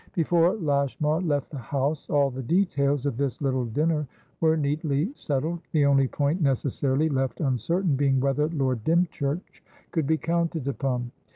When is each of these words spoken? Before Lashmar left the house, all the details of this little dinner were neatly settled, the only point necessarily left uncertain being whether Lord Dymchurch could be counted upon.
Before 0.13 0.55
Lashmar 0.55 1.21
left 1.21 1.51
the 1.51 1.59
house, 1.59 2.09
all 2.09 2.31
the 2.31 2.41
details 2.41 3.05
of 3.05 3.17
this 3.17 3.39
little 3.39 3.65
dinner 3.65 4.07
were 4.39 4.57
neatly 4.57 5.11
settled, 5.13 5.59
the 5.73 5.85
only 5.85 6.07
point 6.07 6.41
necessarily 6.41 7.07
left 7.07 7.39
uncertain 7.39 7.95
being 7.95 8.19
whether 8.19 8.49
Lord 8.49 8.83
Dymchurch 8.83 9.63
could 9.91 10.07
be 10.07 10.17
counted 10.17 10.67
upon. 10.67 11.11